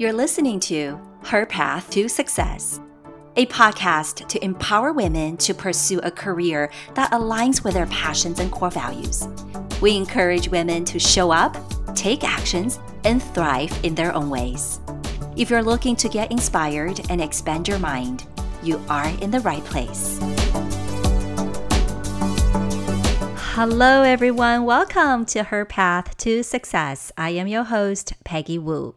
You're 0.00 0.14
listening 0.14 0.60
to 0.60 0.98
Her 1.24 1.44
Path 1.44 1.90
to 1.90 2.08
Success, 2.08 2.80
a 3.36 3.44
podcast 3.44 4.26
to 4.28 4.42
empower 4.42 4.94
women 4.94 5.36
to 5.36 5.52
pursue 5.52 5.98
a 5.98 6.10
career 6.10 6.70
that 6.94 7.12
aligns 7.12 7.62
with 7.62 7.74
their 7.74 7.84
passions 7.88 8.40
and 8.40 8.50
core 8.50 8.70
values. 8.70 9.28
We 9.82 9.98
encourage 9.98 10.48
women 10.48 10.86
to 10.86 10.98
show 10.98 11.30
up, 11.30 11.54
take 11.94 12.24
actions, 12.24 12.78
and 13.04 13.22
thrive 13.22 13.78
in 13.84 13.94
their 13.94 14.14
own 14.14 14.30
ways. 14.30 14.80
If 15.36 15.50
you're 15.50 15.62
looking 15.62 15.96
to 15.96 16.08
get 16.08 16.32
inspired 16.32 17.02
and 17.10 17.20
expand 17.20 17.68
your 17.68 17.78
mind, 17.78 18.26
you 18.62 18.82
are 18.88 19.08
in 19.20 19.30
the 19.30 19.40
right 19.40 19.64
place. 19.66 20.18
Hello, 23.52 24.00
everyone. 24.00 24.64
Welcome 24.64 25.26
to 25.26 25.42
Her 25.42 25.66
Path 25.66 26.16
to 26.16 26.42
Success. 26.42 27.12
I 27.18 27.32
am 27.32 27.48
your 27.48 27.64
host, 27.64 28.14
Peggy 28.24 28.56
Wu. 28.56 28.94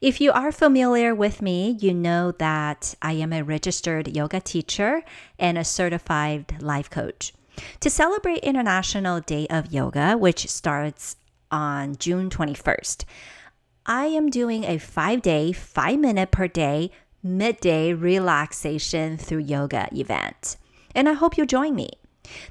If 0.00 0.20
you 0.20 0.30
are 0.30 0.52
familiar 0.52 1.12
with 1.12 1.42
me, 1.42 1.76
you 1.80 1.92
know 1.92 2.30
that 2.38 2.94
I 3.02 3.14
am 3.14 3.32
a 3.32 3.42
registered 3.42 4.14
yoga 4.16 4.40
teacher 4.40 5.02
and 5.40 5.58
a 5.58 5.64
certified 5.64 6.62
life 6.62 6.88
coach. 6.88 7.32
To 7.80 7.90
celebrate 7.90 8.38
International 8.38 9.18
Day 9.18 9.48
of 9.50 9.72
Yoga, 9.72 10.16
which 10.16 10.48
starts 10.48 11.16
on 11.50 11.96
June 11.96 12.30
21st, 12.30 13.04
I 13.86 14.06
am 14.06 14.30
doing 14.30 14.62
a 14.62 14.78
five 14.78 15.20
day, 15.20 15.50
five 15.50 15.98
minute 15.98 16.30
per 16.30 16.46
day 16.46 16.92
midday 17.20 17.92
relaxation 17.92 19.16
through 19.16 19.38
yoga 19.38 19.88
event. 19.92 20.56
And 20.94 21.08
I 21.08 21.14
hope 21.14 21.36
you 21.36 21.44
join 21.44 21.74
me. 21.74 21.90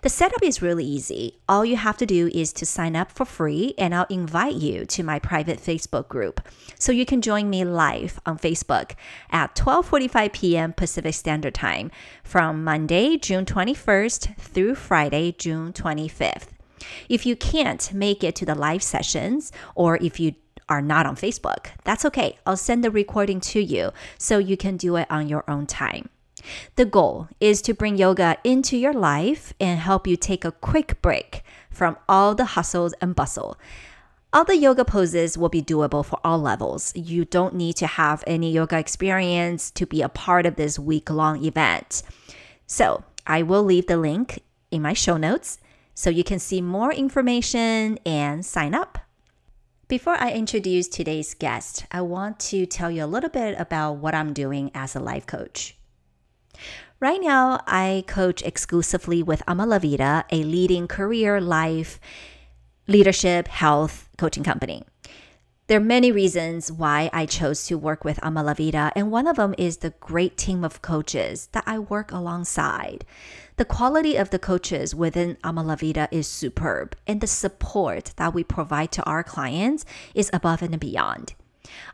The 0.02 0.09
setup 0.09 0.44
is 0.44 0.62
really 0.62 0.86
easy. 0.86 1.40
All 1.48 1.66
you 1.66 1.76
have 1.76 1.98
to 1.98 2.05
do 2.05 2.30
is 2.34 2.54
to 2.54 2.66
sign 2.66 2.95
up 2.95 3.12
for 3.12 3.26
free, 3.26 3.73
and 3.77 3.94
I'll 3.94 4.05
invite 4.09 4.55
you 4.55 4.86
to 4.86 5.03
my 5.03 5.20
private 5.20 5.59
Facebook 5.59 6.08
group. 6.08 6.41
So 6.80 6.91
you 6.91 7.05
can 7.05 7.22
join 7.22 7.50
me 7.50 7.64
live 7.64 8.19
on 8.25 8.38
Facebook 8.38 8.95
at 9.31 9.56
12:45 9.56 10.34
p.m. 10.34 10.73
Pacific 10.73 11.14
Standard 11.14 11.56
Time 11.56 11.92
from 12.23 12.64
Monday, 12.64 13.17
June 13.17 13.45
21st 13.45 14.38
through 14.38 14.75
Friday, 14.75 15.31
June 15.38 15.73
25th. 15.73 16.50
If 17.09 17.25
you 17.25 17.36
can't 17.36 17.91
make 17.94 18.23
it 18.23 18.36
to 18.36 18.45
the 18.45 18.56
live 18.56 18.84
sessions 18.84 19.52
or 19.75 19.97
if 19.97 20.19
you 20.19 20.36
are 20.69 20.81
not 20.81 21.06
on 21.06 21.16
Facebook, 21.16 21.67
that's 21.84 22.06
okay. 22.06 22.38
I'll 22.45 22.58
send 22.58 22.84
the 22.84 22.91
recording 22.91 23.39
to 23.41 23.62
you 23.62 23.91
so 24.17 24.38
you 24.38 24.58
can 24.58 24.78
do 24.78 24.95
it 24.97 25.08
on 25.09 25.30
your 25.30 25.44
own 25.50 25.66
time. 25.66 26.09
The 26.76 26.86
goal 26.86 27.28
is 27.40 27.62
to 27.64 27.74
bring 27.74 27.98
yoga 27.98 28.38
into 28.44 28.78
your 28.78 28.94
life 28.94 29.54
and 29.60 29.80
help 29.80 30.08
you 30.08 30.16
take 30.16 30.46
a 30.46 30.52
quick 30.52 31.02
break 31.02 31.44
from 31.72 31.98
all 32.08 32.36
the 32.36 32.46
hustles 32.46 32.94
and 33.02 33.16
bustle. 33.16 33.58
All 34.34 34.44
the 34.44 34.58
yoga 34.58 34.84
poses 34.84 35.38
will 35.38 35.50
be 35.50 35.62
doable 35.62 36.06
for 36.06 36.20
all 36.24 36.40
levels. 36.40 36.92
You 36.96 37.26
don't 37.26 37.56
need 37.56 37.76
to 37.78 37.88
have 37.88 38.24
any 38.28 38.52
yoga 38.52 38.78
experience 38.78 39.72
to 39.72 39.86
be 39.86 40.02
a 40.02 40.10
part 40.10 40.46
of 40.46 40.58
this 40.58 40.78
week 40.78 41.10
long 41.10 41.44
event. 41.44 42.04
So, 42.66 43.04
I 43.26 43.42
will 43.42 43.64
leave 43.64 43.88
the 43.88 43.98
link 43.98 44.44
in 44.70 44.82
my 44.82 44.94
show 44.94 45.18
notes 45.18 45.60
so 45.96 46.10
you 46.10 46.24
can 46.24 46.40
see 46.40 46.62
more 46.62 46.94
information 46.94 47.98
and 48.06 48.46
sign 48.46 48.76
up. 48.76 49.00
Before 49.88 50.16
I 50.16 50.32
introduce 50.34 50.90
today's 50.90 51.34
guest, 51.34 51.86
I 51.92 52.02
want 52.02 52.40
to 52.52 52.66
tell 52.66 52.92
you 52.92 53.06
a 53.06 53.08
little 53.08 53.30
bit 53.30 53.58
about 53.58 53.94
what 53.94 54.14
I'm 54.14 54.34
doing 54.34 54.70
as 54.76 54.96
a 54.96 55.00
life 55.00 55.26
coach. 55.26 55.77
Right 57.00 57.22
now, 57.22 57.59
I 57.67 58.03
coach 58.08 58.41
exclusively 58.41 59.22
with 59.22 59.44
Ama 59.47 59.66
La 59.66 59.80
Vida, 59.80 60.25
a 60.31 60.44
leading 60.44 60.88
career, 60.88 61.39
life, 61.39 62.00
leadership, 62.88 63.47
health 63.47 64.09
coaching 64.17 64.44
company. 64.44 64.83
There 65.67 65.78
are 65.78 65.83
many 65.83 66.13
reasons 66.13 66.72
why 66.72 67.09
I 67.11 67.25
chose 67.25 67.67
to 67.67 67.78
work 67.78 68.05
with 68.05 68.23
Ama 68.23 68.41
La 68.41 68.53
Vida, 68.53 68.94
and 68.95 69.11
one 69.11 69.28
of 69.28 69.35
them 69.35 69.53
is 69.58 69.78
the 69.78 69.94
great 70.00 70.38
team 70.38 70.63
of 70.63 70.81
coaches 70.81 71.50
that 71.51 71.66
I 71.67 71.78
work 71.78 72.12
alongside. 72.13 73.03
The 73.57 73.66
quality 73.66 74.16
of 74.16 74.29
the 74.29 74.40
coaches 74.40 74.96
within 74.96 75.38
Ama 75.44 75.63
La 75.63 75.75
Vida 75.75 76.07
is 76.09 76.25
superb, 76.25 76.96
and 77.06 77.19
the 77.19 77.28
support 77.28 78.13
that 78.16 78.34
we 78.34 78.46
provide 78.46 78.94
to 78.94 79.03
our 79.03 79.23
clients 79.23 79.84
is 80.16 80.29
above 80.31 80.62
and 80.62 80.79
beyond. 80.79 81.34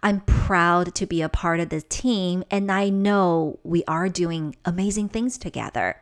I'm 0.01 0.21
proud 0.21 0.93
to 0.95 1.05
be 1.05 1.21
a 1.21 1.29
part 1.29 1.59
of 1.59 1.69
the 1.69 1.81
team, 1.81 2.43
and 2.51 2.71
I 2.71 2.89
know 2.89 3.59
we 3.63 3.83
are 3.85 4.09
doing 4.09 4.55
amazing 4.65 5.09
things 5.09 5.37
together. 5.37 5.97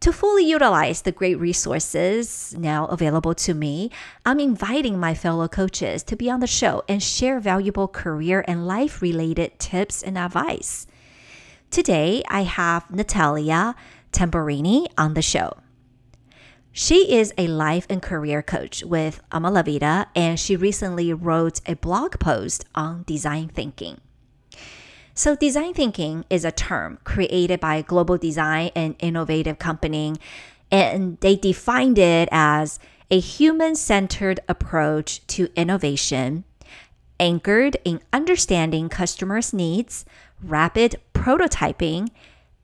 To 0.00 0.12
fully 0.12 0.44
utilize 0.44 1.02
the 1.02 1.10
great 1.10 1.40
resources 1.40 2.54
now 2.56 2.86
available 2.86 3.34
to 3.34 3.52
me, 3.52 3.90
I'm 4.24 4.38
inviting 4.38 5.00
my 5.00 5.12
fellow 5.12 5.48
coaches 5.48 6.04
to 6.04 6.14
be 6.14 6.30
on 6.30 6.38
the 6.38 6.46
show 6.46 6.84
and 6.88 7.02
share 7.02 7.40
valuable 7.40 7.88
career 7.88 8.44
and 8.46 8.68
life 8.68 9.02
related 9.02 9.58
tips 9.58 10.02
and 10.04 10.16
advice. 10.16 10.86
Today, 11.70 12.22
I 12.28 12.44
have 12.44 12.88
Natalia 12.90 13.74
Tamburini 14.12 14.86
on 14.96 15.14
the 15.14 15.22
show. 15.22 15.54
She 16.80 17.12
is 17.18 17.34
a 17.36 17.48
life 17.48 17.88
and 17.90 18.00
career 18.00 18.40
coach 18.40 18.84
with 18.84 19.20
Ama 19.32 19.50
La 19.50 19.62
Vida, 19.62 20.06
and 20.14 20.38
she 20.38 20.54
recently 20.54 21.12
wrote 21.12 21.60
a 21.66 21.74
blog 21.74 22.20
post 22.20 22.66
on 22.72 23.02
design 23.04 23.48
thinking. 23.48 24.00
So, 25.12 25.34
design 25.34 25.74
thinking 25.74 26.24
is 26.30 26.44
a 26.44 26.52
term 26.52 27.00
created 27.02 27.58
by 27.58 27.74
a 27.74 27.82
global 27.82 28.16
design 28.16 28.70
and 28.76 28.94
innovative 29.00 29.58
company, 29.58 30.14
and 30.70 31.18
they 31.18 31.34
defined 31.34 31.98
it 31.98 32.28
as 32.30 32.78
a 33.10 33.18
human 33.18 33.74
centered 33.74 34.38
approach 34.48 35.26
to 35.34 35.48
innovation 35.56 36.44
anchored 37.18 37.76
in 37.84 38.00
understanding 38.12 38.88
customers' 38.88 39.52
needs, 39.52 40.04
rapid 40.40 41.00
prototyping, 41.12 42.10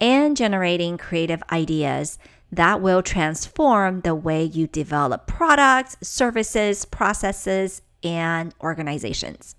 and 0.01 0.37
generating 0.37 0.99
creative 0.99 1.43
ideas 1.51 2.17
that 2.53 2.81
will 2.81 3.03
transform 3.03 4.01
the 4.01 4.15
way 4.15 4.45
you 4.45 4.67
develop 4.67 5.27
products, 5.27 5.97
services, 6.01 6.85
processes, 6.85 7.83
and 8.03 8.55
organizations. 8.61 9.57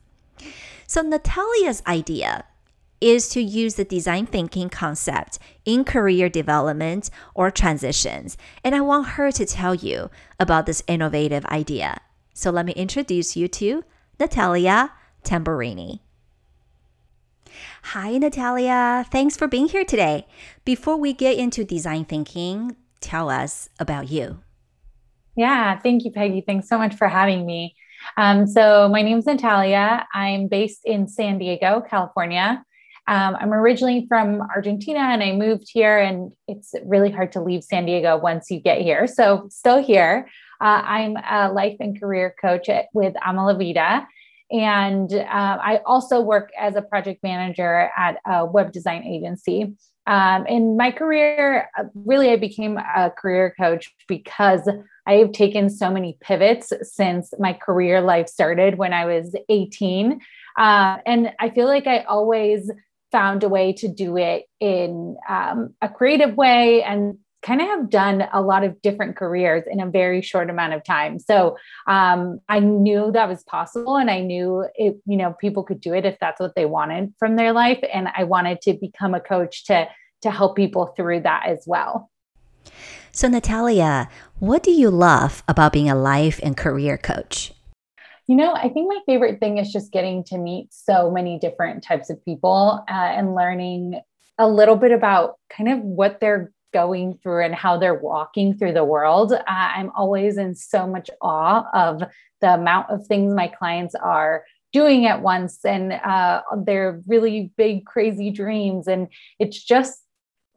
So, 0.88 1.02
Natalia's 1.02 1.82
idea 1.88 2.46
is 3.02 3.28
to 3.30 3.42
use 3.42 3.76
the 3.76 3.84
design 3.84 4.26
thinking 4.26 4.70
concept 4.70 5.40
in 5.66 5.84
career 5.84 6.30
development 6.30 7.10
or 7.34 7.52
transitions. 7.52 8.38
And 8.64 8.74
I 8.74 8.82
want 8.82 9.10
her 9.10 9.32
to 9.32 9.46
tell 9.46 9.76
you 9.76 10.10
about 10.40 10.66
this 10.66 10.84
innovative 10.88 11.46
idea. 11.48 12.00
So, 12.34 12.52
let 12.52 12.66
me 12.66 12.74
introduce 12.74 13.36
you 13.36 13.48
to 13.50 13.84
Natalia 14.20 14.92
Tamburini. 15.24 16.00
Hi, 17.84 18.18
Natalia. 18.18 19.06
Thanks 19.12 19.38
for 19.38 19.48
being 19.48 19.68
here 19.68 19.86
today. 19.86 20.28
Before 20.64 20.98
we 20.98 21.14
get 21.14 21.38
into 21.38 21.64
design 21.64 22.06
thinking, 22.06 22.76
tell 23.00 23.30
us 23.30 23.70
about 23.80 24.10
you. 24.10 24.40
Yeah, 25.36 25.80
thank 25.80 26.06
you, 26.06 26.12
Peggy. 26.12 26.42
Thanks 26.46 26.70
so 26.70 26.78
much 26.78 26.96
for 26.96 27.08
having 27.08 27.46
me. 27.46 27.76
Um, 28.18 28.48
so, 28.48 28.88
my 28.90 29.02
name 29.02 29.18
is 29.20 29.26
Natalia. 29.26 30.08
I'm 30.14 30.48
based 30.48 30.82
in 30.86 31.08
San 31.08 31.38
Diego, 31.38 31.82
California. 31.90 32.64
Um, 33.08 33.36
I'm 33.40 33.54
originally 33.54 34.06
from 34.08 34.42
Argentina 34.42 35.00
and 35.00 35.22
I 35.22 35.34
moved 35.34 35.70
here, 35.72 36.00
and 36.00 36.32
it's 36.48 36.74
really 36.86 37.12
hard 37.12 37.32
to 37.34 37.42
leave 37.42 37.64
San 37.64 37.86
Diego 37.86 38.18
once 38.18 38.50
you 38.50 38.60
get 38.60 38.82
here. 38.82 39.08
So, 39.08 39.48
still 39.50 39.82
here. 39.84 40.28
Uh, 40.62 40.82
I'm 40.86 41.18
a 41.18 41.52
life 41.52 41.76
and 41.80 42.00
career 42.00 42.34
coach 42.40 42.70
at, 42.70 42.86
with 42.94 43.14
Ama 43.24 43.46
La 43.46 43.54
Vida. 43.54 44.08
And 44.52 45.12
uh, 45.14 45.24
I 45.62 45.82
also 45.86 46.22
work 46.22 46.52
as 46.60 46.76
a 46.76 46.82
project 46.82 47.24
manager 47.24 47.90
at 47.98 48.18
a 48.26 48.46
web 48.46 48.72
design 48.72 49.04
agency. 49.04 49.76
Um, 50.08 50.46
in 50.46 50.78
my 50.78 50.92
career, 50.92 51.70
uh, 51.78 51.86
really, 51.96 52.30
I 52.30 52.36
became 52.36 52.78
a 52.78 53.10
career 53.10 53.56
coach 53.60 53.92
because 54.08 54.70
I 55.08 55.14
have 55.14 55.32
taken 55.32 55.70
so 55.70 55.90
many 55.90 56.18
pivots 56.22 56.72
since 56.84 57.34
my 57.40 57.54
career 57.54 58.02
life 58.02 58.28
started 58.28 58.78
when 58.78 58.94
I 58.94 59.06
was 59.06 59.36
18. 59.50 60.20
Uh, 60.58 60.98
and 61.06 61.32
I 61.40 61.50
feel 61.50 61.66
like 61.66 61.88
I 61.88 62.00
always 62.04 62.70
found 63.12 63.44
a 63.44 63.50
way 63.50 63.74
to 63.74 63.88
do 63.88 64.18
it 64.18 64.44
in 64.60 65.16
um, 65.28 65.74
a 65.82 65.90
creative 65.90 66.36
way 66.36 66.84
and 66.84 67.18
kind 67.46 67.62
of 67.62 67.68
have 67.68 67.90
done 67.90 68.28
a 68.34 68.42
lot 68.42 68.64
of 68.64 68.82
different 68.82 69.16
careers 69.16 69.64
in 69.70 69.80
a 69.80 69.86
very 69.86 70.22
short 70.22 70.50
amount 70.50 70.74
of 70.74 70.84
time. 70.84 71.20
So 71.20 71.56
um, 71.88 72.40
I 72.50 72.60
knew 72.60 73.12
that 73.12 73.30
was 73.30 73.44
possible, 73.44 73.98
and 73.98 74.10
I 74.10 74.22
knew 74.22 74.66
it. 74.76 74.98
You 75.06 75.18
know, 75.18 75.34
people 75.40 75.64
could 75.64 75.80
do 75.80 75.94
it 75.94 76.06
if 76.06 76.18
that's 76.20 76.40
what 76.40 76.56
they 76.56 76.66
wanted 76.66 77.14
from 77.20 77.36
their 77.36 77.54
life, 77.54 77.80
and 77.94 78.10
I 78.18 78.24
wanted 78.24 78.62
to 78.62 78.74
become 78.74 79.14
a 79.14 79.20
coach 79.20 79.66
to 79.66 79.88
to 80.24 80.32
help 80.32 80.56
people 80.56 80.88
through 80.88 81.22
that 81.22 81.44
as 81.46 81.64
well. 81.68 82.10
So, 83.12 83.28
Natalia, 83.28 84.10
what 84.40 84.64
do 84.64 84.72
you 84.72 84.90
love 84.90 85.44
about 85.48 85.72
being 85.72 85.90
a 85.90 85.96
life 85.96 86.40
and 86.42 86.58
career 86.58 86.98
coach? 86.98 87.54
You 88.28 88.36
know, 88.36 88.54
I 88.54 88.70
think 88.70 88.90
my 88.90 89.00
favorite 89.06 89.40
thing 89.40 89.60
is 89.60 89.72
just 89.72 89.92
getting 89.92 90.24
to 90.26 90.38
meet 90.40 90.74
so 90.74 91.12
many 91.12 91.38
different 91.38 91.84
types 91.84 92.10
of 92.10 92.24
people 92.26 92.84
uh, 92.90 92.92
and 92.92 93.36
learning 93.36 94.02
a 94.40 94.50
little 94.50 94.76
bit 94.76 94.92
about 94.92 95.36
kind 95.56 95.70
of 95.70 95.80
what 95.80 96.20
they're 96.20 96.52
going 96.76 97.18
through 97.24 97.46
and 97.46 97.56
how 97.56 97.78
they're 97.78 98.02
walking 98.14 98.54
through 98.54 98.74
the 98.74 98.84
world. 98.84 99.32
Uh, 99.32 99.44
I'm 99.48 99.92
always 99.96 100.38
in 100.38 100.56
so 100.56 100.86
much 100.86 101.10
awe 101.22 101.64
of 101.74 102.04
the 102.42 102.54
amount 102.54 102.90
of 102.90 103.08
things 103.08 103.34
my 103.34 103.48
clients 103.48 103.96
are 103.96 104.44
doing 104.74 105.06
at 105.06 105.22
once 105.22 105.64
and 105.64 105.94
uh, 105.94 106.42
their 106.66 107.02
really 107.08 107.54
big, 107.56 107.86
crazy 107.86 108.30
dreams. 108.30 108.90
And 108.90 109.08
it's 109.40 109.64
just 109.64 110.04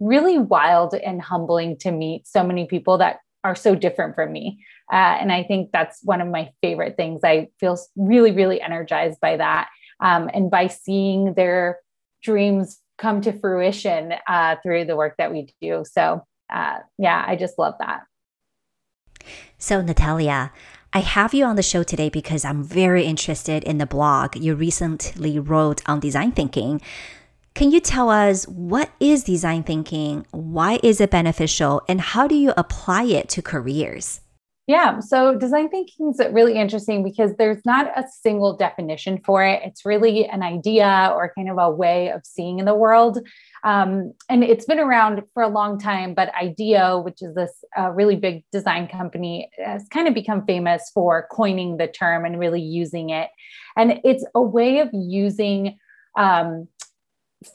really 0.00 0.40
wild 0.40 0.92
and 0.92 1.22
humbling 1.22 1.76
to 1.78 1.92
meet 1.92 2.26
so 2.26 2.42
many 2.42 2.66
people 2.66 2.98
that 2.98 3.20
are 3.44 3.54
so 3.54 3.76
different 3.76 4.16
from 4.16 4.32
me. 4.32 4.64
Uh, 4.92 5.14
and 5.20 5.30
I 5.30 5.44
think 5.44 5.70
that's 5.70 6.00
one 6.02 6.20
of 6.20 6.26
my 6.26 6.50
favorite 6.62 6.96
things. 6.96 7.20
I 7.22 7.46
feel 7.60 7.78
really, 7.94 8.32
really 8.32 8.60
energized 8.60 9.20
by 9.20 9.36
that. 9.36 9.68
Um, 10.00 10.28
and 10.34 10.50
by 10.50 10.66
seeing 10.66 11.34
their 11.34 11.78
dreams 12.24 12.80
come 12.98 13.20
to 13.22 13.32
fruition 13.32 14.14
uh, 14.26 14.56
through 14.62 14.84
the 14.84 14.96
work 14.96 15.14
that 15.18 15.32
we 15.32 15.52
do. 15.62 15.84
So, 15.90 16.22
uh, 16.52 16.78
yeah, 16.98 17.24
I 17.26 17.36
just 17.36 17.58
love 17.58 17.74
that. 17.78 18.02
So, 19.58 19.80
Natalia, 19.80 20.52
I 20.92 21.00
have 21.00 21.34
you 21.34 21.44
on 21.44 21.56
the 21.56 21.62
show 21.62 21.82
today 21.82 22.08
because 22.08 22.44
I'm 22.44 22.62
very 22.62 23.04
interested 23.04 23.62
in 23.64 23.78
the 23.78 23.86
blog 23.86 24.36
you 24.36 24.54
recently 24.54 25.38
wrote 25.38 25.86
on 25.88 26.00
design 26.00 26.32
thinking. 26.32 26.80
Can 27.54 27.70
you 27.70 27.80
tell 27.80 28.08
us 28.08 28.46
what 28.46 28.90
is 29.00 29.24
design 29.24 29.64
thinking? 29.64 30.24
Why 30.30 30.78
is 30.82 31.00
it 31.00 31.10
beneficial? 31.10 31.82
And 31.88 32.00
how 32.00 32.28
do 32.28 32.34
you 32.34 32.54
apply 32.56 33.04
it 33.04 33.28
to 33.30 33.42
careers? 33.42 34.20
Yeah, 34.68 35.00
so 35.00 35.34
design 35.34 35.70
thinking 35.70 36.10
is 36.10 36.20
really 36.30 36.56
interesting 36.56 37.02
because 37.02 37.34
there's 37.38 37.64
not 37.64 37.86
a 37.98 38.04
single 38.20 38.54
definition 38.54 39.18
for 39.24 39.42
it. 39.42 39.62
It's 39.64 39.86
really 39.86 40.26
an 40.26 40.42
idea 40.42 41.10
or 41.14 41.32
kind 41.34 41.48
of 41.48 41.56
a 41.56 41.70
way 41.70 42.10
of 42.10 42.20
seeing 42.26 42.58
in 42.58 42.66
the 42.66 42.74
world. 42.74 43.18
Um, 43.64 44.12
and 44.28 44.44
it's 44.44 44.66
been 44.66 44.78
around 44.78 45.22
for 45.32 45.42
a 45.42 45.48
long 45.48 45.78
time, 45.78 46.12
but 46.12 46.34
IDEO, 46.34 47.00
which 47.00 47.22
is 47.22 47.34
this 47.34 47.64
uh, 47.78 47.92
really 47.92 48.16
big 48.16 48.44
design 48.52 48.88
company, 48.88 49.50
has 49.56 49.86
kind 49.88 50.06
of 50.06 50.12
become 50.12 50.44
famous 50.44 50.90
for 50.92 51.26
coining 51.32 51.78
the 51.78 51.88
term 51.88 52.26
and 52.26 52.38
really 52.38 52.60
using 52.60 53.08
it. 53.08 53.30
And 53.74 54.00
it's 54.04 54.26
a 54.34 54.42
way 54.42 54.80
of 54.80 54.90
using 54.92 55.78
um, 56.18 56.68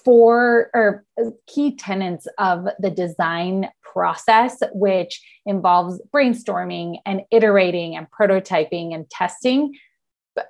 four 0.04 0.70
or 0.74 1.06
key 1.48 1.76
tenets 1.76 2.28
of 2.38 2.68
the 2.80 2.90
design 2.90 3.70
process, 3.82 4.62
which 4.74 5.22
involves 5.46 6.02
brainstorming 6.14 6.98
and 7.06 7.22
iterating 7.32 7.96
and 7.96 8.08
prototyping 8.10 8.94
and 8.94 9.10
testing. 9.10 9.74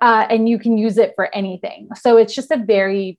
Uh, 0.00 0.26
and 0.30 0.48
you 0.48 0.58
can 0.58 0.78
use 0.78 0.96
it 0.96 1.12
for 1.14 1.34
anything. 1.34 1.88
So 1.94 2.16
it's 2.16 2.34
just 2.34 2.50
a 2.50 2.56
very 2.56 3.18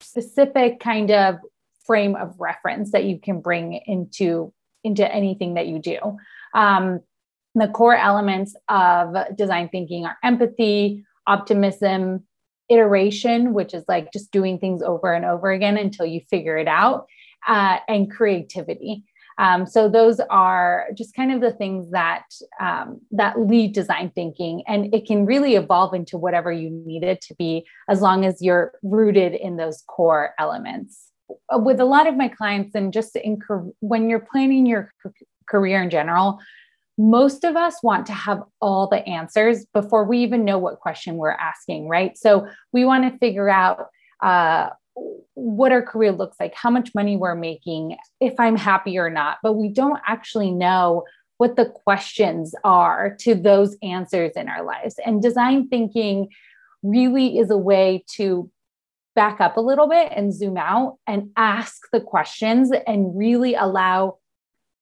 specific 0.00 0.80
kind 0.80 1.10
of 1.10 1.36
frame 1.84 2.14
of 2.16 2.38
reference 2.38 2.92
that 2.92 3.04
you 3.04 3.18
can 3.18 3.40
bring 3.40 3.80
into 3.86 4.52
into 4.84 5.12
anything 5.12 5.54
that 5.54 5.66
you 5.66 5.80
do. 5.80 5.98
Um, 6.54 7.00
the 7.54 7.68
core 7.68 7.96
elements 7.96 8.54
of 8.68 9.36
design 9.36 9.68
thinking 9.70 10.06
are 10.06 10.16
empathy, 10.22 11.04
optimism, 11.26 12.27
iteration, 12.68 13.54
which 13.54 13.74
is 13.74 13.84
like 13.88 14.12
just 14.12 14.30
doing 14.30 14.58
things 14.58 14.82
over 14.82 15.12
and 15.12 15.24
over 15.24 15.50
again 15.50 15.76
until 15.76 16.06
you 16.06 16.20
figure 16.28 16.56
it 16.56 16.68
out, 16.68 17.06
uh, 17.46 17.78
and 17.88 18.10
creativity. 18.10 19.04
Um, 19.38 19.66
so 19.66 19.88
those 19.88 20.18
are 20.30 20.88
just 20.96 21.14
kind 21.14 21.32
of 21.32 21.40
the 21.40 21.52
things 21.52 21.92
that 21.92 22.24
um, 22.60 23.00
that 23.12 23.38
lead 23.38 23.72
design 23.72 24.10
thinking, 24.12 24.64
and 24.66 24.92
it 24.92 25.06
can 25.06 25.26
really 25.26 25.54
evolve 25.54 25.94
into 25.94 26.18
whatever 26.18 26.50
you 26.50 26.70
need 26.70 27.04
it 27.04 27.20
to 27.22 27.34
be, 27.36 27.64
as 27.88 28.00
long 28.00 28.24
as 28.24 28.42
you're 28.42 28.72
rooted 28.82 29.34
in 29.34 29.56
those 29.56 29.82
core 29.86 30.34
elements. 30.40 31.12
With 31.52 31.78
a 31.78 31.84
lot 31.84 32.08
of 32.08 32.16
my 32.16 32.26
clients, 32.26 32.74
and 32.74 32.92
just 32.92 33.14
in, 33.14 33.38
when 33.78 34.10
you're 34.10 34.26
planning 34.32 34.66
your 34.66 34.92
career 35.48 35.82
in 35.82 35.90
general, 35.90 36.40
most 36.98 37.44
of 37.44 37.56
us 37.56 37.80
want 37.82 38.06
to 38.06 38.12
have 38.12 38.42
all 38.60 38.88
the 38.88 39.06
answers 39.06 39.64
before 39.72 40.04
we 40.04 40.18
even 40.18 40.44
know 40.44 40.58
what 40.58 40.80
question 40.80 41.16
we're 41.16 41.30
asking, 41.30 41.88
right? 41.88 42.18
So 42.18 42.48
we 42.72 42.84
want 42.84 43.10
to 43.10 43.18
figure 43.18 43.48
out 43.48 43.86
uh, 44.20 44.70
what 45.34 45.70
our 45.70 45.82
career 45.82 46.10
looks 46.10 46.36
like, 46.40 46.54
how 46.54 46.70
much 46.70 46.94
money 46.96 47.16
we're 47.16 47.36
making, 47.36 47.96
if 48.20 48.34
I'm 48.40 48.56
happy 48.56 48.98
or 48.98 49.10
not, 49.10 49.38
but 49.44 49.52
we 49.52 49.68
don't 49.68 50.00
actually 50.06 50.50
know 50.50 51.04
what 51.36 51.54
the 51.54 51.66
questions 51.66 52.52
are 52.64 53.14
to 53.20 53.36
those 53.36 53.76
answers 53.80 54.32
in 54.34 54.48
our 54.48 54.64
lives. 54.64 54.96
And 55.06 55.22
design 55.22 55.68
thinking 55.68 56.28
really 56.82 57.38
is 57.38 57.50
a 57.50 57.56
way 57.56 58.04
to 58.16 58.50
back 59.14 59.40
up 59.40 59.56
a 59.56 59.60
little 59.60 59.88
bit 59.88 60.12
and 60.14 60.34
zoom 60.34 60.56
out 60.56 60.98
and 61.06 61.30
ask 61.36 61.82
the 61.92 62.00
questions 62.00 62.72
and 62.86 63.16
really 63.16 63.54
allow 63.54 64.18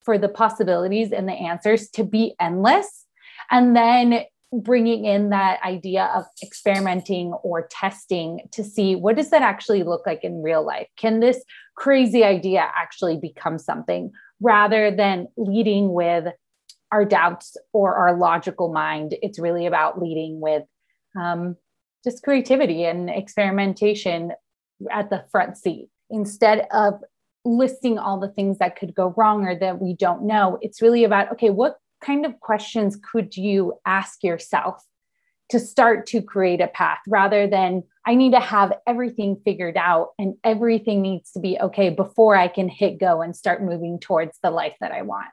for 0.07 0.17
the 0.17 0.29
possibilities 0.29 1.13
and 1.13 1.29
the 1.29 1.35
answers 1.35 1.91
to 1.91 2.05
be 2.05 2.35
endless. 2.41 3.05
And 3.51 3.77
then 3.77 4.25
bringing 4.53 5.05
in 5.05 5.31
that 5.31 5.61
idea 5.63 6.05
of 6.15 6.25
experimenting 6.43 7.33
or 7.43 7.67
testing 7.69 8.41
to 8.53 8.63
see 8.63 8.95
what 8.95 9.17
does 9.17 9.31
that 9.31 9.43
actually 9.43 9.83
look 9.83 10.07
like 10.07 10.23
in 10.23 10.41
real 10.41 10.65
life 10.65 10.87
can 10.97 11.19
this 11.19 11.43
crazy 11.75 12.23
idea 12.23 12.61
actually 12.61 13.17
become 13.17 13.59
something 13.59 14.11
rather 14.41 14.95
than 14.95 15.27
leading 15.37 15.93
with 15.93 16.33
our 16.93 17.05
doubts 17.05 17.57
or 17.73 17.97
our 17.97 18.17
logical 18.17 18.73
mind 18.73 19.17
it's 19.21 19.39
really 19.39 19.67
about 19.67 20.01
leading 20.01 20.41
with 20.41 20.63
um, 21.21 21.57
just 22.05 22.23
creativity 22.23 22.85
and 22.85 23.11
experimentation 23.11 24.31
at 24.93 25.11
the 25.11 25.25
front 25.33 25.57
seat 25.57 25.89
instead 26.09 26.69
of 26.73 27.01
listing 27.47 27.99
all 27.99 28.19
the 28.19 28.29
things 28.29 28.59
that 28.59 28.77
could 28.77 28.95
go 28.95 29.15
wrong 29.17 29.47
or 29.47 29.55
that 29.55 29.81
we 29.81 29.95
don't 29.95 30.25
know. 30.25 30.59
It's 30.61 30.83
really 30.83 31.05
about, 31.05 31.31
okay, 31.33 31.51
what 31.51 31.77
kind 32.03 32.27
of 32.27 32.39
questions 32.41 32.99
could 33.11 33.37
you 33.37 33.75
ask 33.87 34.23
yourself 34.23 34.83
to 35.49 35.61
start 35.61 36.07
to 36.07 36.21
create 36.21 36.61
a 36.61 36.67
path 36.67 36.99
rather 37.07 37.47
than 37.47 37.85
I 38.05 38.17
need 38.17 38.33
to 38.33 38.41
have 38.41 38.73
everything 38.87 39.41
figured 39.45 39.77
out 39.77 40.09
and 40.19 40.35
everything 40.43 41.03
needs 41.03 41.31
to 41.33 41.41
be 41.41 41.57
okay 41.61 41.89
before 41.89 42.37
I 42.37 42.49
can 42.49 42.69
hit 42.69 42.99
go 42.99 43.23
and 43.23 43.35
start 43.35 43.63
moving 43.63 44.01
towards 44.01 44.39
the 44.43 44.51
life 44.51 44.75
that 44.81 44.91
I 44.91 45.03
want. 45.03 45.29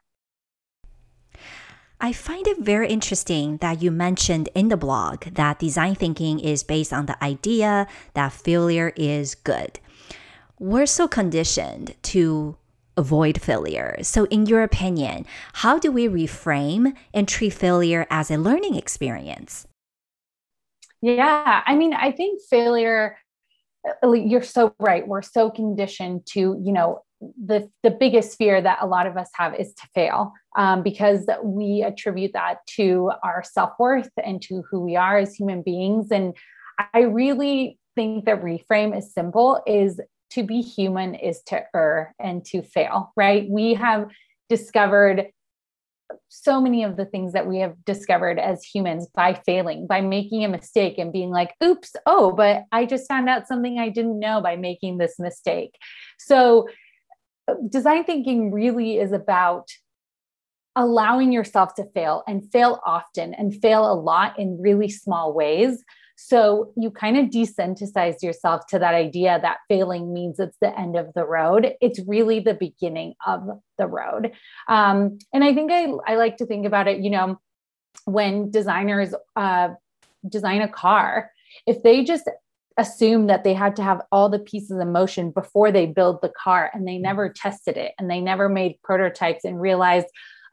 I 2.00 2.12
find 2.12 2.46
it 2.48 2.60
very 2.60 2.90
interesting 2.90 3.58
that 3.58 3.82
you 3.82 3.90
mentioned 3.90 4.50
in 4.54 4.68
the 4.68 4.78
blog 4.78 5.24
that 5.34 5.60
design 5.60 5.96
thinking 5.96 6.40
is 6.40 6.62
based 6.62 6.94
on 6.94 7.08
the 7.08 7.22
idea 7.24 7.88
that 8.14 8.34
failure 8.34 8.94
is 8.96 9.36
good 9.36 9.80
we're 10.64 10.86
so 10.86 11.10
conditioned 11.10 11.94
to 12.02 12.56
avoid 12.96 13.42
failure. 13.42 13.98
So, 14.02 14.24
in 14.28 14.46
your 14.46 14.64
opinion, 14.64 15.26
how 15.52 15.78
do 15.78 15.92
we 15.92 16.08
reframe 16.08 16.96
and 17.14 17.28
treat 17.28 17.52
failure 17.52 18.08
as 18.10 18.32
a 18.32 18.38
learning 18.38 18.76
experience? 18.76 19.68
Yeah, 21.02 21.62
I 21.66 21.76
mean, 21.76 21.94
I 21.94 22.12
think 22.12 22.40
failure, 22.50 23.18
uh, 24.02 24.14
you're 24.14 24.42
so 24.42 24.74
right. 24.80 25.06
We're 25.06 25.22
so 25.22 25.52
conditioned 25.52 26.26
to, 26.28 26.58
you 26.64 26.72
know, 26.72 27.02
the, 27.20 27.70
the 27.84 27.92
biggest 27.92 28.38
fear 28.38 28.62
that 28.62 28.78
a 28.82 28.88
lot 28.88 29.06
of 29.06 29.18
us 29.18 29.30
have 29.34 29.54
is 29.56 29.74
to 29.74 29.88
fail 29.94 30.32
um, 30.56 30.82
because 30.82 31.28
we 31.44 31.84
attribute 31.86 32.32
that 32.34 32.66
to 32.78 33.12
our 33.22 33.44
self 33.44 33.72
worth 33.80 34.10
and 34.24 34.42
to 34.44 34.64
who 34.72 34.80
we 34.80 34.96
are 34.96 35.18
as 35.18 35.36
human 35.36 35.62
beings. 35.62 36.10
And 36.10 36.34
I 36.94 37.02
really 37.02 37.80
think 37.96 38.26
that 38.26 38.42
reframe 38.42 38.98
is 38.98 39.14
simple 39.14 39.62
is 39.68 40.00
to 40.34 40.44
be 40.44 40.62
human 40.62 41.16
is 41.16 41.42
to 41.48 41.64
err 41.76 42.16
and 42.20 42.44
to 42.46 42.62
fail, 42.62 43.12
right? 43.16 43.48
We 43.50 43.74
have 43.76 44.08
discovered 44.50 45.28
so 46.30 46.62
many 46.62 46.84
of 46.84 46.96
the 46.96 47.06
things 47.06 47.34
that 47.34 47.48
we 47.48 47.60
have 47.60 47.76
discovered 47.86 48.40
as 48.40 48.64
humans 48.64 49.08
by 49.14 49.34
failing, 49.46 49.88
by 49.88 50.02
making 50.02 50.44
a 50.44 50.50
mistake 50.50 50.98
and 50.98 51.12
being 51.12 51.30
like, 51.30 51.54
oops, 51.64 51.96
oh, 52.06 52.32
but 52.32 52.64
I 52.72 52.86
just 52.86 53.08
found 53.08 53.30
out 53.30 53.48
something 53.48 53.80
I 53.80 53.90
didn't 53.90 54.20
know 54.20 54.42
by 54.42 54.56
making 54.56 54.98
this 54.98 55.16
mistake. 55.20 55.76
So, 56.20 56.68
design 57.70 58.04
thinking 58.04 58.52
really 58.52 58.98
is 59.00 59.12
about 59.12 59.68
allowing 60.76 61.32
yourself 61.32 61.76
to 61.76 61.86
fail 61.94 62.24
and 62.28 62.52
fail 62.52 62.80
often 62.86 63.34
and 63.34 63.54
fail 63.62 63.92
a 63.92 63.94
lot 63.94 64.40
in 64.40 64.60
really 64.60 64.90
small 64.90 65.34
ways 65.34 65.84
so 66.16 66.72
you 66.78 66.92
kind 66.92 67.18
of 67.18 67.28
desensitize 67.28 68.22
yourself 68.22 68.68
to 68.68 68.80
that 68.80 68.94
idea 68.94 69.40
that 69.42 69.58
failing 69.68 70.14
means 70.14 70.40
it's 70.40 70.58
the 70.62 70.78
end 70.78 70.96
of 70.96 71.14
the 71.16 71.26
road. 71.26 71.74
It's 71.82 72.00
really 72.08 72.40
the 72.40 72.54
beginning 72.54 73.16
of 73.26 73.48
the 73.78 73.88
road. 73.88 74.32
Um, 74.68 75.18
and 75.34 75.44
I 75.44 75.54
think 75.54 75.72
I, 75.72 75.88
I 76.08 76.16
like 76.16 76.38
to 76.38 76.46
think 76.46 76.66
about 76.66 76.88
it, 76.88 77.00
you 77.00 77.10
know, 77.10 77.40
when 78.06 78.52
designers 78.52 79.14
uh, 79.36 79.70
design 80.28 80.62
a 80.62 80.68
car, 80.68 81.32
if 81.66 81.84
they 81.84 82.04
just 82.04 82.30
assume 82.78 83.28
that 83.28 83.44
they 83.44 83.54
had 83.54 83.76
to 83.76 83.84
have 83.84 84.02
all 84.12 84.30
the 84.30 84.40
pieces 84.40 84.80
in 84.80 84.92
motion 84.92 85.32
before 85.32 85.72
they 85.72 85.86
build 85.86 86.22
the 86.22 86.32
car 86.42 86.72
and 86.74 86.88
they 86.88 86.98
never 86.98 87.30
tested 87.30 87.78
it 87.78 87.94
and 88.00 88.10
they 88.10 88.20
never 88.20 88.50
made 88.50 88.80
prototypes 88.84 89.46
and 89.46 89.62
realized 89.62 90.08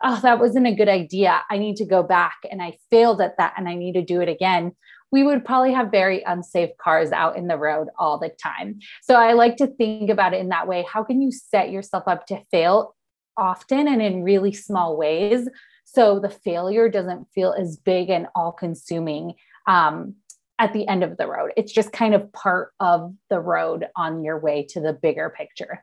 oh 0.05 0.21
that 0.21 0.39
wasn't 0.39 0.67
a 0.67 0.75
good 0.75 0.89
idea 0.89 1.41
i 1.51 1.57
need 1.57 1.77
to 1.77 1.87
go 1.87 2.03
back 2.03 2.37
and 2.51 2.61
i 2.61 2.77
failed 2.91 3.23
at 3.23 3.39
that 3.39 3.55
and 3.57 3.71
i 3.71 3.75
need 3.75 3.95
to 3.95 4.05
do 4.05 4.21
it 4.21 4.29
again 4.29 4.71
we 5.13 5.23
would 5.23 5.45
probably 5.45 5.73
have 5.73 5.91
very 5.91 6.23
unsafe 6.23 6.71
cars 6.79 7.13
out 7.13 7.37
in 7.37 7.49
the 7.49 7.57
road 7.57 7.89
all 7.99 8.19
the 8.19 8.29
time. 8.29 8.79
So 9.03 9.15
I 9.15 9.33
like 9.33 9.57
to 9.57 9.67
think 9.67 10.11
about 10.11 10.35
it 10.35 10.41
in 10.41 10.49
that 10.51 10.69
way. 10.69 10.85
How 10.91 11.03
can 11.03 11.21
you 11.21 11.33
set 11.33 11.71
yourself 11.71 12.05
up 12.07 12.27
to 12.27 12.43
fail 12.51 12.95
often 13.37 13.89
and 13.89 14.03
in 14.03 14.23
really 14.23 14.53
small 14.53 14.97
ways 14.97 15.49
so 15.85 16.21
the 16.21 16.31
failure 16.31 16.89
doesn't 16.89 17.27
feel 17.35 17.53
as 17.53 17.77
big 17.77 18.11
and 18.11 18.29
all 18.37 18.53
consuming 18.53 19.35
um, 19.67 20.15
at 20.59 20.73
the 20.73 20.87
end 20.87 21.03
of 21.03 21.17
the 21.17 21.27
road. 21.27 21.53
It's 21.57 21.73
just 21.73 21.91
kind 21.91 22.15
of 22.15 22.33
part 22.33 22.73
of 22.79 23.15
the 23.29 23.41
road 23.41 23.87
on 23.97 24.23
your 24.23 24.39
way 24.39 24.65
to 24.71 24.81
the 24.81 24.93
bigger 24.93 25.31
picture. 25.31 25.83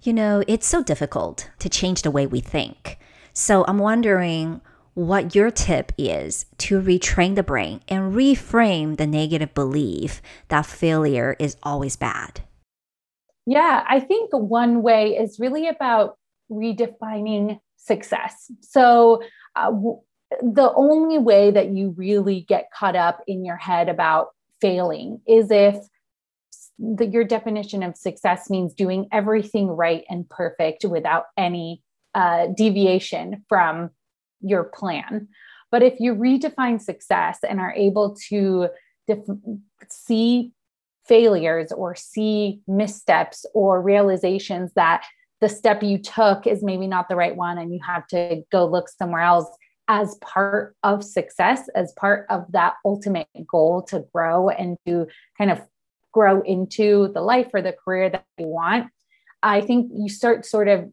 You 0.00 0.12
know, 0.12 0.44
it's 0.46 0.66
so 0.66 0.82
difficult 0.82 1.50
to 1.58 1.68
change 1.68 2.02
the 2.02 2.10
way 2.10 2.26
we 2.26 2.40
think. 2.40 2.98
So 3.32 3.64
I'm 3.66 3.78
wondering 3.78 4.60
what 4.94 5.34
your 5.34 5.50
tip 5.50 5.92
is 5.98 6.46
to 6.58 6.80
retrain 6.80 7.34
the 7.34 7.42
brain 7.42 7.80
and 7.88 8.14
reframe 8.14 8.96
the 8.96 9.06
negative 9.06 9.52
belief 9.54 10.22
that 10.48 10.66
failure 10.66 11.36
is 11.38 11.56
always 11.62 11.96
bad. 11.96 12.42
Yeah, 13.46 13.84
I 13.88 14.00
think 14.00 14.30
one 14.32 14.82
way 14.82 15.16
is 15.16 15.38
really 15.38 15.68
about 15.68 16.16
redefining 16.50 17.60
success. 17.76 18.50
So, 18.60 19.22
uh, 19.56 19.66
w- 19.66 20.00
the 20.40 20.72
only 20.74 21.18
way 21.18 21.50
that 21.50 21.68
you 21.68 21.94
really 21.96 22.46
get 22.48 22.70
caught 22.72 22.96
up 22.96 23.22
in 23.26 23.44
your 23.44 23.56
head 23.56 23.88
about 23.88 24.28
failing 24.60 25.20
is 25.26 25.50
if 25.50 25.76
the, 26.78 27.06
your 27.06 27.24
definition 27.24 27.82
of 27.82 27.96
success 27.96 28.50
means 28.50 28.74
doing 28.74 29.06
everything 29.12 29.68
right 29.68 30.04
and 30.08 30.28
perfect 30.28 30.84
without 30.84 31.26
any 31.36 31.82
uh, 32.14 32.46
deviation 32.56 33.44
from 33.48 33.90
your 34.44 34.64
plan. 34.64 35.28
But 35.70 35.82
if 35.82 35.98
you 35.98 36.14
redefine 36.14 36.80
success 36.80 37.40
and 37.48 37.58
are 37.58 37.72
able 37.72 38.16
to 38.28 38.68
def- 39.06 39.18
see 39.88 40.52
failures 41.06 41.72
or 41.72 41.94
see 41.94 42.60
missteps 42.66 43.44
or 43.54 43.82
realizations 43.82 44.72
that 44.74 45.04
the 45.40 45.48
step 45.48 45.82
you 45.82 45.98
took 45.98 46.46
is 46.46 46.62
maybe 46.62 46.86
not 46.86 47.08
the 47.08 47.16
right 47.16 47.36
one 47.36 47.58
and 47.58 47.72
you 47.72 47.80
have 47.84 48.06
to 48.08 48.42
go 48.50 48.64
look 48.64 48.88
somewhere 48.88 49.20
else 49.20 49.48
as 49.88 50.16
part 50.22 50.74
of 50.82 51.04
success, 51.04 51.68
as 51.74 51.92
part 51.92 52.26
of 52.30 52.50
that 52.52 52.74
ultimate 52.84 53.28
goal 53.46 53.82
to 53.82 54.04
grow 54.14 54.48
and 54.48 54.78
to 54.86 55.06
kind 55.36 55.50
of 55.50 55.60
grow 56.12 56.40
into 56.42 57.10
the 57.12 57.20
life 57.20 57.48
or 57.52 57.60
the 57.60 57.74
career 57.84 58.08
that 58.08 58.24
you 58.38 58.46
want, 58.46 58.86
I 59.42 59.60
think 59.60 59.90
you 59.94 60.08
start 60.08 60.46
sort 60.46 60.68
of 60.68 60.90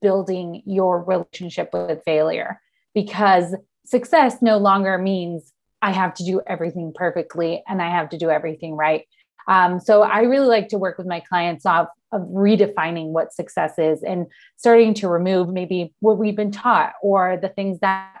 rebuilding 0.00 0.62
your 0.66 1.02
relationship 1.02 1.70
with 1.72 2.02
failure 2.04 2.60
because 2.94 3.54
success 3.84 4.36
no 4.40 4.58
longer 4.58 4.98
means 4.98 5.52
I 5.82 5.92
have 5.92 6.14
to 6.14 6.24
do 6.24 6.40
everything 6.46 6.92
perfectly 6.94 7.62
and 7.66 7.80
I 7.80 7.90
have 7.90 8.10
to 8.10 8.18
do 8.18 8.30
everything 8.30 8.76
right. 8.76 9.06
Um, 9.48 9.80
so 9.80 10.02
I 10.02 10.20
really 10.20 10.46
like 10.46 10.68
to 10.68 10.78
work 10.78 10.98
with 10.98 11.06
my 11.06 11.20
clients 11.20 11.64
of 11.64 11.86
redefining 12.12 13.08
what 13.08 13.32
success 13.32 13.78
is 13.78 14.02
and 14.02 14.26
starting 14.56 14.94
to 14.94 15.08
remove 15.08 15.48
maybe 15.48 15.94
what 16.00 16.18
we've 16.18 16.36
been 16.36 16.52
taught 16.52 16.92
or 17.02 17.38
the 17.40 17.48
things 17.48 17.78
that 17.80 18.14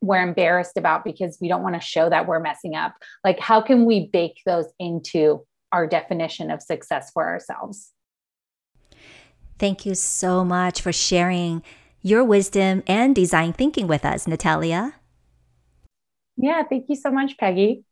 we're 0.00 0.22
embarrassed 0.22 0.76
about 0.76 1.04
because 1.04 1.38
we 1.40 1.48
don't 1.48 1.62
want 1.62 1.74
to 1.74 1.80
show 1.80 2.08
that 2.08 2.26
we're 2.26 2.40
messing 2.40 2.74
up. 2.74 2.94
Like, 3.22 3.38
how 3.38 3.60
can 3.60 3.84
we 3.84 4.06
bake 4.06 4.40
those 4.46 4.66
into 4.78 5.44
our 5.72 5.86
definition 5.86 6.50
of 6.50 6.62
success 6.62 7.10
for 7.12 7.26
ourselves? 7.26 7.93
Thank 9.64 9.86
you 9.86 9.94
so 9.94 10.44
much 10.44 10.82
for 10.82 10.92
sharing 10.92 11.62
your 12.02 12.22
wisdom 12.22 12.82
and 12.86 13.14
design 13.14 13.54
thinking 13.54 13.86
with 13.86 14.04
us, 14.04 14.26
Natalia. 14.26 14.96
Yeah, 16.36 16.64
thank 16.68 16.84
you 16.90 16.96
so 16.96 17.10
much, 17.10 17.38
Peggy. 17.38 17.82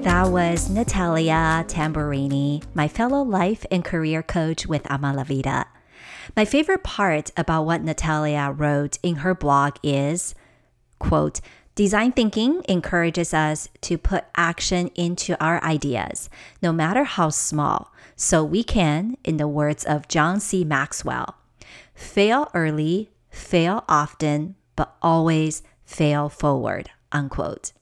That 0.00 0.28
was 0.30 0.70
Natalia 0.70 1.66
Tamburini, 1.68 2.62
my 2.72 2.88
fellow 2.88 3.20
life 3.20 3.66
and 3.70 3.84
career 3.84 4.22
coach 4.22 4.66
with 4.66 4.90
Ama 4.90 5.12
La 5.12 5.24
Vida. 5.24 5.66
My 6.36 6.44
favorite 6.44 6.82
part 6.82 7.30
about 7.36 7.64
what 7.64 7.82
Natalia 7.82 8.52
wrote 8.56 8.98
in 9.02 9.16
her 9.16 9.34
blog 9.34 9.76
is, 9.82 10.34
quote, 10.98 11.40
Design 11.74 12.12
thinking 12.12 12.62
encourages 12.68 13.34
us 13.34 13.68
to 13.80 13.98
put 13.98 14.24
action 14.36 14.88
into 14.94 15.36
our 15.44 15.62
ideas, 15.64 16.30
no 16.62 16.72
matter 16.72 17.02
how 17.02 17.30
small, 17.30 17.92
so 18.14 18.44
we 18.44 18.62
can, 18.62 19.16
in 19.24 19.38
the 19.38 19.48
words 19.48 19.84
of 19.84 20.06
John 20.06 20.38
C. 20.38 20.62
Maxwell, 20.64 21.34
fail 21.92 22.48
early, 22.54 23.10
fail 23.28 23.84
often, 23.88 24.54
but 24.76 24.94
always 25.02 25.64
fail 25.84 26.28
forward. 26.28 26.90
Unquote. 27.10 27.72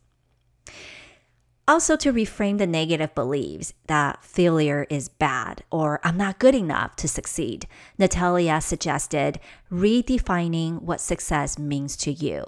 Also, 1.68 1.96
to 1.96 2.12
reframe 2.12 2.58
the 2.58 2.66
negative 2.66 3.14
beliefs 3.14 3.72
that 3.86 4.24
failure 4.24 4.84
is 4.90 5.08
bad 5.08 5.62
or 5.70 6.00
I'm 6.02 6.16
not 6.16 6.40
good 6.40 6.56
enough 6.56 6.96
to 6.96 7.08
succeed, 7.08 7.68
Natalia 7.98 8.60
suggested 8.60 9.38
redefining 9.70 10.82
what 10.82 11.00
success 11.00 11.58
means 11.58 11.96
to 11.98 12.12
you. 12.12 12.46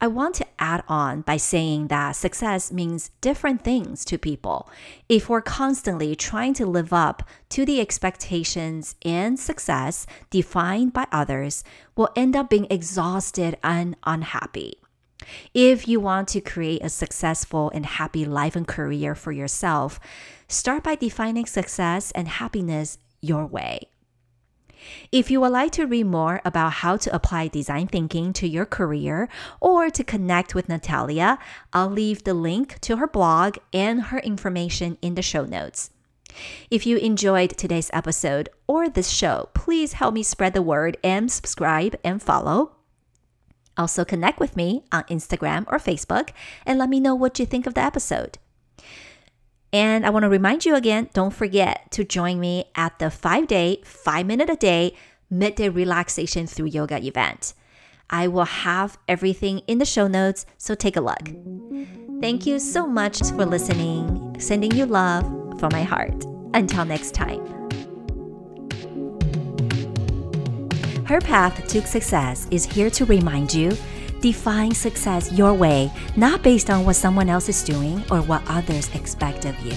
I 0.00 0.06
want 0.06 0.36
to 0.36 0.46
add 0.60 0.84
on 0.88 1.22
by 1.22 1.38
saying 1.38 1.88
that 1.88 2.12
success 2.12 2.70
means 2.70 3.10
different 3.20 3.64
things 3.64 4.04
to 4.04 4.16
people. 4.16 4.70
If 5.08 5.28
we're 5.28 5.42
constantly 5.42 6.14
trying 6.14 6.54
to 6.54 6.66
live 6.66 6.92
up 6.92 7.28
to 7.50 7.64
the 7.64 7.80
expectations 7.80 8.94
and 9.04 9.40
success 9.40 10.06
defined 10.30 10.92
by 10.92 11.08
others, 11.10 11.64
we'll 11.96 12.10
end 12.14 12.36
up 12.36 12.48
being 12.48 12.68
exhausted 12.70 13.56
and 13.64 13.96
unhappy. 14.04 14.78
If 15.54 15.88
you 15.88 16.00
want 16.00 16.28
to 16.28 16.40
create 16.40 16.84
a 16.84 16.88
successful 16.88 17.70
and 17.74 17.86
happy 17.86 18.24
life 18.24 18.56
and 18.56 18.66
career 18.66 19.14
for 19.14 19.32
yourself, 19.32 19.98
start 20.48 20.82
by 20.82 20.94
defining 20.94 21.46
success 21.46 22.10
and 22.12 22.28
happiness 22.28 22.98
your 23.20 23.46
way. 23.46 23.88
If 25.10 25.30
you 25.30 25.40
would 25.40 25.52
like 25.52 25.72
to 25.72 25.86
read 25.86 26.06
more 26.06 26.40
about 26.44 26.74
how 26.74 26.96
to 26.98 27.14
apply 27.14 27.48
design 27.48 27.88
thinking 27.88 28.32
to 28.34 28.46
your 28.46 28.66
career 28.66 29.28
or 29.60 29.90
to 29.90 30.04
connect 30.04 30.54
with 30.54 30.68
Natalia, 30.68 31.38
I'll 31.72 31.90
leave 31.90 32.24
the 32.24 32.34
link 32.34 32.78
to 32.80 32.96
her 32.96 33.08
blog 33.08 33.56
and 33.72 34.02
her 34.04 34.18
information 34.18 34.98
in 35.02 35.14
the 35.14 35.22
show 35.22 35.44
notes. 35.44 35.90
If 36.70 36.86
you 36.86 36.98
enjoyed 36.98 37.50
today's 37.50 37.90
episode 37.92 38.48
or 38.66 38.88
this 38.88 39.08
show, 39.08 39.48
please 39.54 39.94
help 39.94 40.14
me 40.14 40.22
spread 40.22 40.52
the 40.52 40.62
word 40.62 40.98
and 41.02 41.32
subscribe 41.32 41.96
and 42.04 42.22
follow. 42.22 42.75
Also, 43.76 44.04
connect 44.04 44.40
with 44.40 44.56
me 44.56 44.84
on 44.90 45.04
Instagram 45.04 45.64
or 45.68 45.78
Facebook 45.78 46.30
and 46.64 46.78
let 46.78 46.88
me 46.88 47.00
know 47.00 47.14
what 47.14 47.38
you 47.38 47.46
think 47.46 47.66
of 47.66 47.74
the 47.74 47.82
episode. 47.82 48.38
And 49.72 50.06
I 50.06 50.10
want 50.10 50.22
to 50.22 50.28
remind 50.28 50.64
you 50.64 50.74
again 50.74 51.10
don't 51.12 51.34
forget 51.34 51.90
to 51.90 52.04
join 52.04 52.40
me 52.40 52.64
at 52.74 52.98
the 52.98 53.10
five 53.10 53.46
day, 53.46 53.80
five 53.84 54.26
minute 54.26 54.48
a 54.48 54.56
day 54.56 54.94
midday 55.28 55.68
relaxation 55.68 56.46
through 56.46 56.66
yoga 56.66 57.04
event. 57.04 57.52
I 58.08 58.28
will 58.28 58.44
have 58.44 58.98
everything 59.08 59.58
in 59.66 59.78
the 59.78 59.84
show 59.84 60.06
notes, 60.06 60.46
so 60.58 60.74
take 60.74 60.96
a 60.96 61.00
look. 61.00 61.28
Thank 62.20 62.46
you 62.46 62.58
so 62.58 62.86
much 62.86 63.20
for 63.32 63.44
listening. 63.44 64.36
Sending 64.38 64.72
you 64.72 64.86
love 64.86 65.24
from 65.58 65.70
my 65.72 65.82
heart. 65.82 66.24
Until 66.54 66.84
next 66.84 67.12
time. 67.12 67.65
Her 71.06 71.20
path 71.20 71.68
to 71.68 71.86
success 71.86 72.48
is 72.50 72.64
here 72.64 72.90
to 72.90 73.04
remind 73.04 73.54
you 73.54 73.76
Define 74.20 74.74
success 74.74 75.30
your 75.30 75.54
way, 75.54 75.92
not 76.16 76.42
based 76.42 76.68
on 76.68 76.84
what 76.84 76.96
someone 76.96 77.28
else 77.28 77.48
is 77.48 77.62
doing 77.62 78.02
or 78.10 78.22
what 78.22 78.42
others 78.48 78.92
expect 78.94 79.44
of 79.44 79.56
you. 79.60 79.74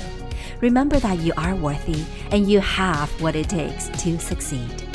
Remember 0.60 0.98
that 1.00 1.20
you 1.20 1.34
are 1.38 1.56
worthy 1.56 2.04
and 2.32 2.50
you 2.50 2.60
have 2.62 3.10
what 3.22 3.36
it 3.36 3.50
takes 3.50 3.90
to 4.02 4.18
succeed. 4.18 4.89